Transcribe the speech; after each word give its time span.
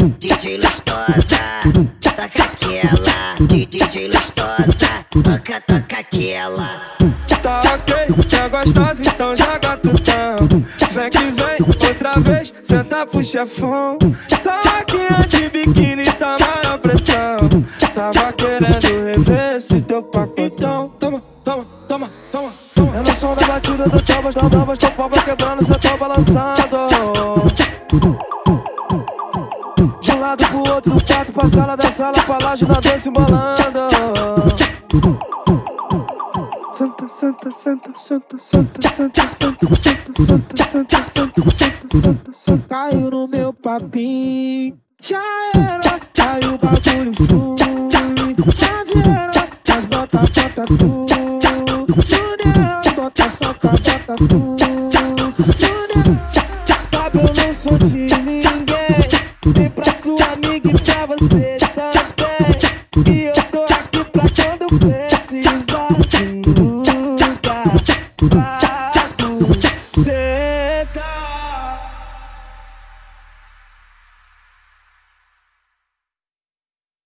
DJ 0.00 0.56
lustosa, 0.56 1.38
toca 2.00 2.24
aquela. 2.24 3.36
DJ 3.38 4.08
lustosa, 4.08 4.88
toca, 5.10 5.60
toca 5.60 5.98
aquela. 5.98 6.80
Tá 7.42 7.60
ok, 7.74 8.06
já 8.26 8.48
gostosa, 8.48 9.02
então 9.02 9.36
joga 9.36 9.76
tutão. 9.76 10.48
Vem 10.90 11.10
que 11.10 11.18
vem, 11.18 11.58
outra 11.66 12.18
vez, 12.18 12.54
senta 12.64 13.04
pro 13.04 13.22
chefão. 13.22 13.98
Saquinha 14.28 15.26
de 15.28 15.50
biquíni, 15.50 16.04
tá 16.04 16.34
maior 16.40 16.78
pressão. 16.78 17.38
Tava 17.94 18.32
querendo 18.32 18.82
rever 18.82 19.56
esse 19.56 19.82
teu 19.82 20.02
pacotão. 20.02 20.92
Toma, 20.98 21.22
toma, 21.44 21.66
toma, 21.86 22.08
toma. 22.32 22.50
toma. 22.74 22.96
É 22.96 22.98
no 23.10 23.16
som 23.16 23.34
da 23.34 23.46
batida 23.46 23.84
do 23.84 24.02
tobas, 24.02 24.34
da 24.34 24.42
novas, 24.44 24.78
tô 24.78 24.90
pobre 24.92 25.20
quebrando, 25.20 25.62
cê 25.62 25.74
tá 25.74 25.96
balançando. 25.98 26.86
De 30.00 30.12
um 30.12 30.20
lado 30.20 30.46
pro 30.46 30.58
outro, 30.58 30.92
do 30.92 31.04
quarto 31.04 31.32
pra 31.32 31.48
sala, 31.48 31.74
da 31.74 31.90
sala 31.90 32.12
pra 32.12 32.38
laje, 32.42 32.66
na 32.66 32.74
dança 32.74 33.08
embolando. 33.08 33.88
Santa, 36.72 37.08
santa, 37.08 37.50
santa, 37.50 37.90
santa, 37.96 38.38
santa, 38.38 38.80
santa, 38.82 39.28
santa, 39.28 39.28
santa, 39.28 39.66
santa, 39.66 40.56
santa, 40.64 41.02
santa, 41.02 41.50
santa, 41.50 42.32
santa, 42.34 42.68
Caiu 42.68 43.10
no 43.10 43.26
meu 43.26 43.52
papinho, 43.54 44.76
já 45.00 45.22
era, 45.54 46.00
caiu 46.14 46.54
o 46.54 46.58
bagulho 46.58 47.14
flui. 47.14 47.56
Já 48.58 48.84
vieram, 48.84 49.48
mas 49.66 49.84
bota, 49.86 50.18
bota 50.18 50.66
tu. 50.66 51.06
Junior, 52.06 52.94
bota 52.96 53.28
soca, 53.30 53.68
bota 53.68 54.16
tu. 54.16 54.28
Junior, 54.58 55.32
sabe 57.54 57.84
eu 57.84 57.99
e 60.70 60.74
pra 60.74 61.06
você 61.06 61.56
também. 61.58 63.12
E 63.12 63.26
eu 63.26 63.32
tô 63.32 63.62
aqui 63.74 64.04
pra 64.04 64.22
quando 64.68 64.78
precisar 65.08 65.88
de 65.98 67.04
lugar. 68.20 68.69